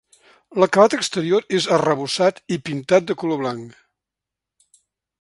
L'acabat 0.63 0.95
exterior 0.97 1.45
és 1.59 1.69
arrebossat 1.77 2.41
i 2.57 2.59
pintat 2.71 3.09
de 3.13 3.19
color 3.25 3.43
blanc. 3.47 3.81